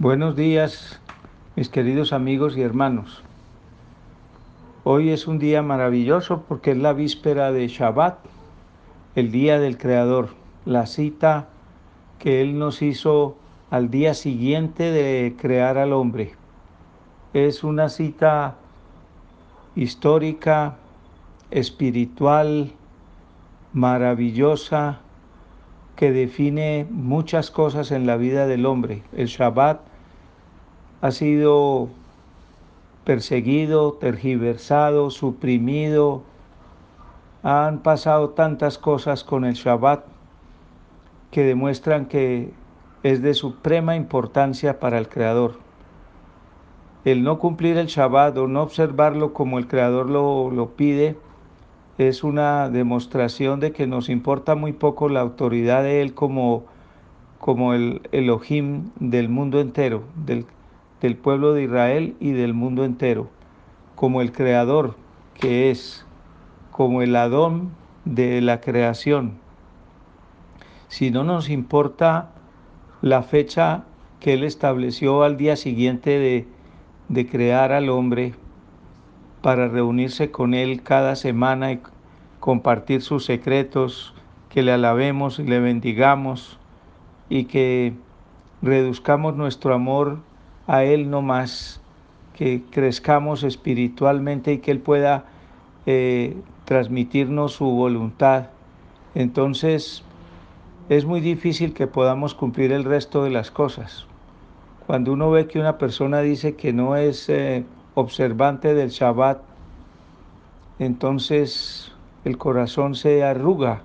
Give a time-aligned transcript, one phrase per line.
[0.00, 0.98] Buenos días,
[1.56, 3.22] mis queridos amigos y hermanos.
[4.82, 8.16] Hoy es un día maravilloso porque es la víspera de Shabbat,
[9.14, 10.30] el día del Creador,
[10.64, 11.48] la cita
[12.18, 13.36] que Él nos hizo
[13.68, 16.32] al día siguiente de crear al hombre.
[17.34, 18.56] Es una cita
[19.76, 20.76] histórica,
[21.50, 22.72] espiritual,
[23.74, 25.00] maravillosa,
[25.94, 29.02] que define muchas cosas en la vida del hombre.
[29.12, 29.89] El Shabbat
[31.00, 31.88] ha sido
[33.04, 36.22] perseguido, tergiversado, suprimido.
[37.42, 40.04] Han pasado tantas cosas con el Shabbat
[41.30, 42.52] que demuestran que
[43.02, 45.58] es de suprema importancia para el Creador.
[47.04, 51.16] El no cumplir el Shabbat o no observarlo como el Creador lo, lo pide
[51.96, 56.64] es una demostración de que nos importa muy poco la autoridad de Él como,
[57.38, 60.46] como el Elohim del mundo entero, del,
[61.00, 63.28] del pueblo de Israel y del mundo entero,
[63.94, 64.96] como el creador
[65.34, 66.06] que es,
[66.70, 67.70] como el Adón
[68.04, 69.38] de la creación.
[70.88, 72.30] Si no nos importa
[73.00, 73.84] la fecha
[74.18, 76.46] que Él estableció al día siguiente de,
[77.08, 78.34] de crear al hombre
[79.40, 81.80] para reunirse con Él cada semana y
[82.40, 84.14] compartir sus secretos,
[84.50, 86.58] que le alabemos y le bendigamos
[87.28, 87.94] y que
[88.60, 90.18] reduzcamos nuestro amor
[90.70, 91.80] a Él no más,
[92.32, 95.24] que crezcamos espiritualmente y que Él pueda
[95.84, 98.50] eh, transmitirnos su voluntad.
[99.16, 100.04] Entonces
[100.88, 104.06] es muy difícil que podamos cumplir el resto de las cosas.
[104.86, 109.42] Cuando uno ve que una persona dice que no es eh, observante del Shabbat,
[110.78, 111.90] entonces
[112.24, 113.82] el corazón se arruga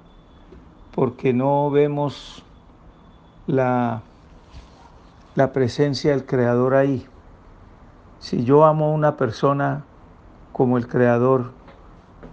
[0.93, 2.43] porque no vemos
[3.47, 4.03] la
[5.35, 7.05] la presencia del Creador ahí.
[8.19, 9.83] Si yo amo a una persona
[10.53, 11.51] como el Creador,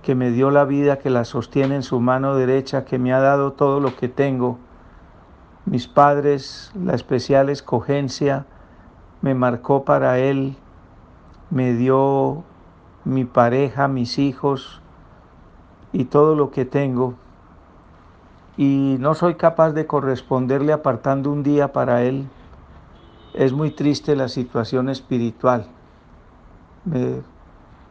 [0.03, 3.21] que me dio la vida, que la sostiene en su mano derecha, que me ha
[3.21, 4.59] dado todo lo que tengo,
[5.65, 8.47] mis padres, la especial escogencia,
[9.21, 10.57] me marcó para Él,
[11.51, 12.45] me dio
[13.05, 14.81] mi pareja, mis hijos
[15.93, 17.15] y todo lo que tengo,
[18.57, 22.29] y no soy capaz de corresponderle apartando un día para Él,
[23.35, 25.67] es muy triste la situación espiritual.
[26.85, 27.23] Me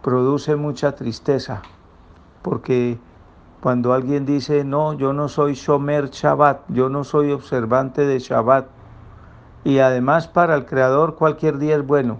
[0.02, 1.62] produce mucha tristeza
[2.42, 3.00] porque
[3.62, 8.66] cuando alguien dice, no, yo no soy Shomer Shabbat, yo no soy observante de Shabbat,
[9.64, 12.18] y además para el Creador cualquier día es bueno,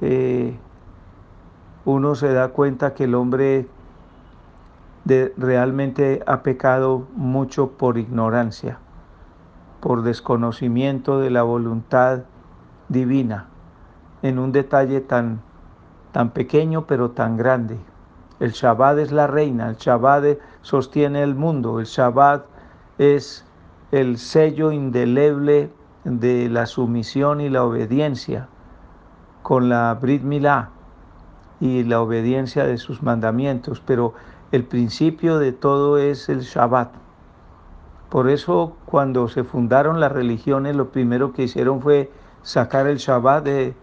[0.00, 0.56] eh,
[1.84, 3.68] uno se da cuenta que el hombre
[5.36, 8.78] realmente ha pecado mucho por ignorancia
[9.84, 12.20] por desconocimiento de la voluntad
[12.88, 13.48] divina,
[14.22, 15.42] en un detalle tan,
[16.10, 17.78] tan pequeño pero tan grande.
[18.40, 22.46] El Shabbat es la reina, el Shabbat sostiene el mundo, el Shabbat
[22.96, 23.44] es
[23.92, 25.70] el sello indeleble
[26.04, 28.48] de la sumisión y la obediencia
[29.42, 30.70] con la Brit Milá
[31.60, 34.14] y la obediencia de sus mandamientos, pero
[34.50, 37.03] el principio de todo es el Shabbat.
[38.14, 43.42] Por eso cuando se fundaron las religiones, lo primero que hicieron fue sacar el Shabbat
[43.42, 43.74] de,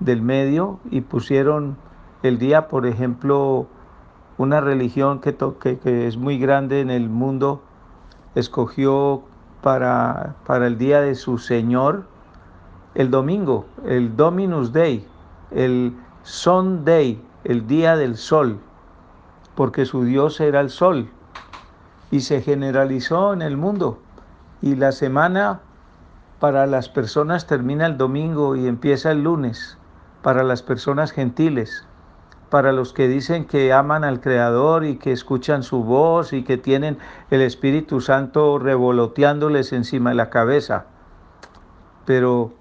[0.00, 1.76] del medio y pusieron
[2.22, 3.66] el día, por ejemplo,
[4.38, 7.60] una religión que, que, es muy grande en el mundo,
[8.34, 9.24] escogió
[9.60, 12.04] para, para el día de su Señor
[12.94, 15.06] el domingo, el Dominus Day,
[15.50, 15.94] el
[16.86, 18.60] Day, el día del sol,
[19.54, 21.10] porque su Dios era el sol
[22.10, 23.98] y se generalizó en el mundo.
[24.62, 25.60] Y la semana
[26.40, 29.76] para las personas termina el domingo y empieza el lunes,
[30.22, 31.84] para las personas gentiles,
[32.50, 36.56] para los que dicen que aman al Creador y que escuchan su voz y que
[36.56, 36.98] tienen
[37.30, 40.86] el Espíritu Santo revoloteándoles encima de la cabeza.
[42.04, 42.52] Pero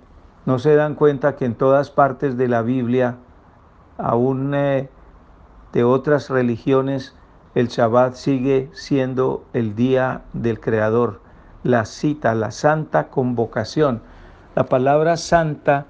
[0.46, 3.16] no se dan cuenta que en todas partes de la Biblia,
[3.98, 4.90] aún eh,
[5.72, 7.16] de otras religiones,
[7.58, 11.22] el Shabbat sigue siendo el día del Creador,
[11.64, 14.04] la cita, la santa convocación.
[14.54, 15.88] La palabra santa,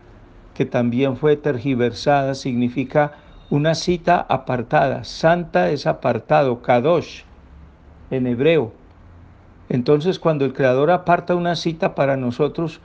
[0.54, 3.16] que también fue tergiversada, significa
[3.50, 5.04] una cita apartada.
[5.04, 7.24] Santa es apartado, kadosh,
[8.12, 8.72] en hebreo.
[9.68, 12.80] Entonces, cuando el Creador aparta una cita para nosotros,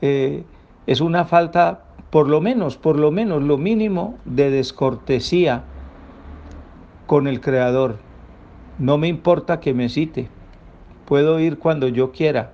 [0.00, 0.44] eh,
[0.86, 1.80] es una falta,
[2.10, 5.64] por lo menos, por lo menos, lo mínimo de descortesía
[7.08, 8.06] con el Creador.
[8.78, 10.28] No me importa que me cite,
[11.04, 12.52] puedo ir cuando yo quiera,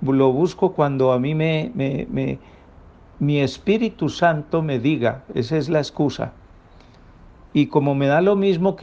[0.00, 2.38] lo busco cuando a mí me, me, me
[3.18, 6.32] mi Espíritu Santo me diga, esa es la excusa.
[7.52, 8.78] Y como me da lo mismo que